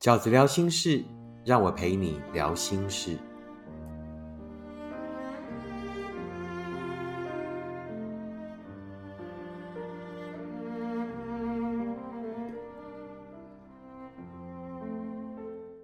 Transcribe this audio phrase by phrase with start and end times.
[0.00, 1.04] 饺子聊心事，
[1.44, 3.18] 让我陪你聊心事。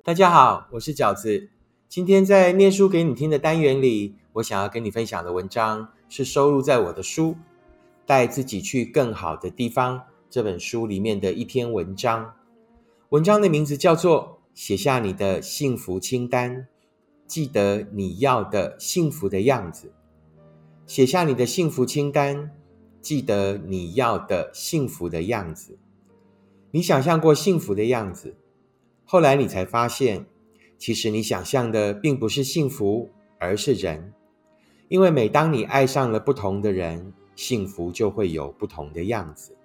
[0.03, 1.51] 大家好，我是饺子。
[1.87, 7.33] 今天在念书给你听的单元里，我想要跟你分享的文章是收录在我的书
[8.07, 9.99] 《带自己去更好的地方》
[10.31, 12.33] 这本书里面的一篇文章。
[13.11, 16.57] 文章的名字叫做《写下你的幸福清单》，
[17.25, 19.93] 记得你要的幸福的样子。
[20.87, 22.51] 写下你的幸福清单，
[23.01, 25.79] 记得你要的幸福的样子。
[26.73, 28.35] 你想象过幸福的样子，
[29.05, 30.27] 后来你才发现，
[30.77, 34.13] 其实你想象的并不是幸福，而是人。
[34.89, 39.57] 因为每当你爱上了不同的人，幸福就会有不同的样子。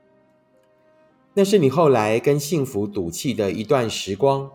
[1.33, 4.51] 那是你后来跟幸福赌气的一段时光。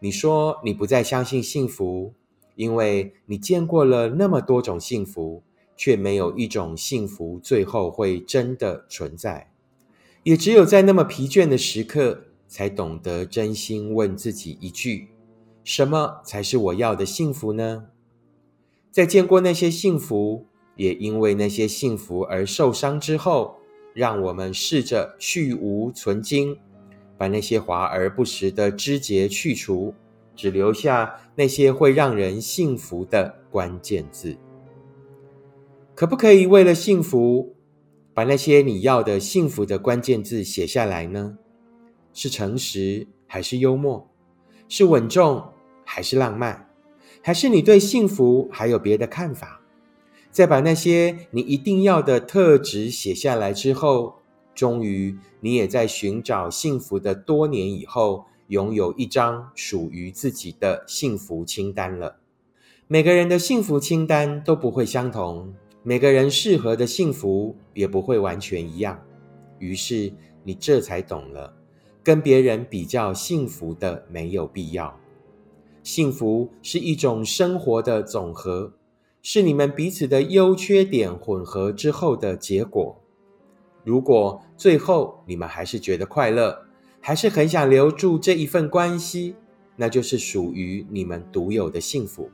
[0.00, 2.12] 你说你不再相信幸福，
[2.56, 5.44] 因为你见过了那么多种幸福，
[5.76, 9.52] 却没有一种幸福最后会真的存在。
[10.24, 15.10] 也只有在那么疲倦的时刻，才懂得真心问自己一句：
[15.62, 17.86] 什么才是我要的幸福呢？
[18.90, 23.57] 在见过那些幸福，也因为那些幸福而受伤之后。
[23.98, 26.56] 让我们试着去无存精，
[27.16, 29.92] 把那些华而不实的枝节去除，
[30.36, 34.36] 只留下那些会让人幸福的关键字。
[35.96, 37.56] 可不可以为了幸福，
[38.14, 41.36] 把那些你要的幸福的关键字写下来呢？
[42.12, 44.08] 是诚实还是幽默？
[44.68, 45.42] 是稳重
[45.84, 46.70] 还是浪漫？
[47.20, 49.60] 还是你对幸福还有别的看法？
[50.30, 54.16] 在把那些你一定要的特质写下来之后，
[54.54, 62.18] 终于你也在寻找幸福的多年以后，拥有一张属于自己的幸福清单了。
[62.86, 69.02] 每个人的幸福清单都不会相同，每个人适合的幸福也不会完全一样。
[69.58, 70.12] 于是
[70.44, 71.54] 你这才懂了，
[72.04, 74.98] 跟别人比较幸福的没有必要。
[75.82, 78.72] 幸福是一种生活的总和。
[79.22, 83.00] 是你们彼此的优缺点混合之后的结果。
[83.84, 86.66] 如果最后你们还是觉得快乐，
[87.00, 89.34] 还是很想留住这一份关系，
[89.76, 92.30] 那就是属于你们独有的幸福。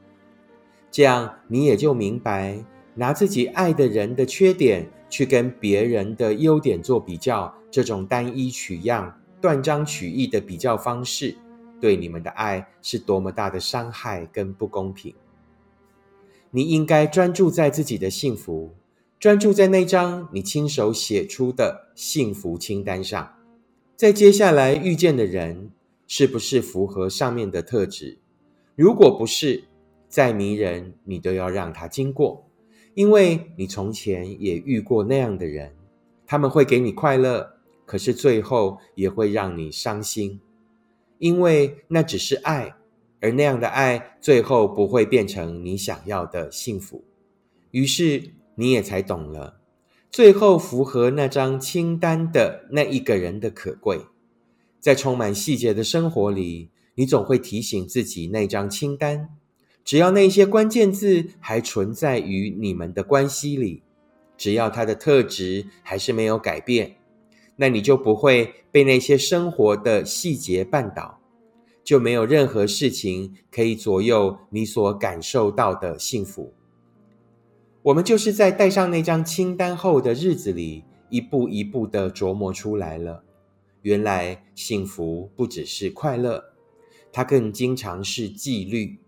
[0.91, 11.37] 这样你也就明白，拿自己爱的人的缺点去跟别人的优点做比较，这种单一取样、断章取义的比较方式，
[11.81, 15.15] 对你们的爱是多么大的伤害跟不公平。
[16.57, 18.77] 你应该专注在自己的幸福，
[19.19, 23.35] 专注在那张你亲手写出的幸福清单上。
[23.97, 25.73] 在接下来遇见的人，
[26.07, 28.19] 是不是符合上面的特质？
[28.77, 29.65] 如果不是，
[30.09, 32.49] 再迷人你都要让他经过，
[32.95, 35.75] 因为你从前也遇过那样的人，
[36.25, 37.55] 他们会给你快乐，
[37.85, 40.41] 可是最后也会让你伤心，
[41.19, 42.77] 因为那只是爱。
[43.25, 47.03] 而那样的爱，最后不会变成你想要的幸福。
[47.71, 49.63] 于是你也才懂了，
[50.11, 54.03] 最后符合那张清单的那一个人的可贵。
[54.79, 59.31] 在充满细节的生活里，你总会提醒自己那张清单。
[59.83, 63.83] 只要那些关键字还存在于你们的关系里，
[64.37, 66.97] 只要他的特质还是没有改变，
[67.57, 71.24] 那你就不会被那些生活的细节绊倒。
[71.85, 76.55] 就没有任何事情可以左右你所感受到的幸福。
[77.83, 83.23] 我们就是在带上那张清单后的日子里，一步一步的琢磨出来了。
[83.83, 86.43] 原来幸福不只是快乐，
[87.13, 88.99] 它更经常是纪律，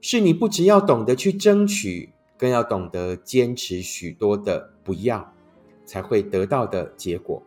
[0.00, 5.34] 是你不只要懂得去争取，更要懂得坚持许多的不要，
[5.84, 7.42] 才会得到的结果。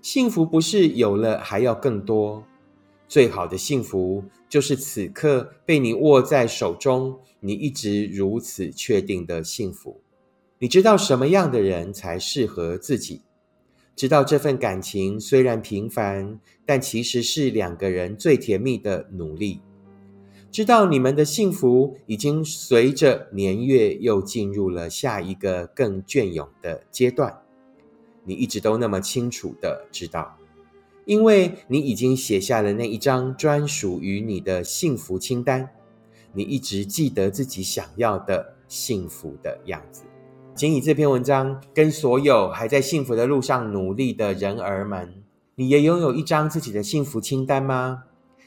[0.00, 2.42] 幸福不是有了还要更多。
[3.08, 10.00] 最好的幸福就是此刻被你握在手中，你一直如此确定的幸福。
[10.58, 13.22] 你知道什么样的人才适合自己？
[13.94, 19.60] 知道这份感情虽然平凡，但其实是两个人最甜蜜的努力。
[20.50, 27.42] 知道你们的幸福已经随着年月又进入了下一个更隽永的阶段。
[28.24, 30.36] 你一直都那么清楚的知道。
[31.06, 35.70] 因为你已经写下了那一张专属于你的幸福清单，
[36.32, 40.02] 你一直记得自己想要的幸福的样子。
[40.56, 45.22] 请以这篇文章跟所有还在幸福的路上努力的人儿们，
[45.54, 48.02] 你也拥有一张自己的幸福清单吗？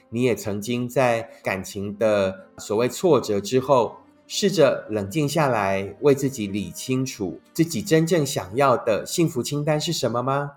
[0.09, 3.95] 你也曾经在感情的所谓挫折之后，
[4.27, 10.51] 试着冷静下来，为自己理清楚自己真正想要的幸福清单是什么吗？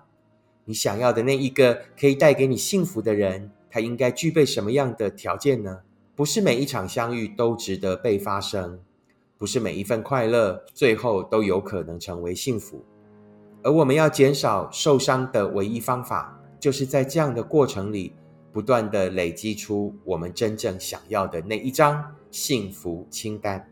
[0.65, 5.79] 你想要的那一个可以带给你幸福的人，他应该具备什么样的条件呢？
[6.15, 8.79] 不是每一场相遇都值得被发生，
[9.37, 12.85] 不是每一份快乐最后都有可能成为幸福。
[13.63, 18.13] 而我们要减少受伤的唯一方法，就是在这样的过程里，
[18.51, 23.69] 不断的累积出我们真正想要的那一张幸福清单。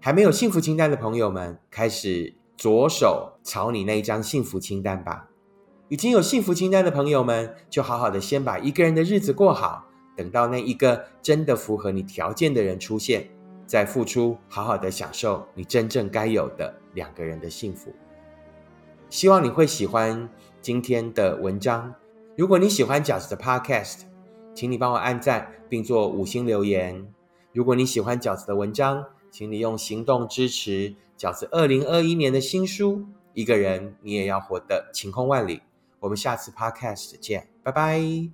[0.00, 5.28] 还没有幸福清单的朋友们，开始着手朝你那一张幸福清单吧。
[5.88, 13.26] 已经有幸福清单的朋友们，就好好的先把一个人的日子过好，等到那一个真的符合你条件的人出现，
[13.66, 17.90] 再付出，好好的享受你真正该有的两个人的幸福。
[19.08, 20.28] 希望你会喜欢
[20.60, 21.94] 今天的文章。
[22.36, 24.00] 如果你喜欢饺子的 Podcast，
[24.54, 27.08] 请你帮我按赞并做五星留言。
[27.54, 32.96] 如果你喜欢饺子的文章，请你用行动支持饺子二零二一年的新书
[33.32, 35.56] 《一个人你也要活得晴空万里》。
[36.00, 38.30] 我们下次 Podcast 见，拜拜。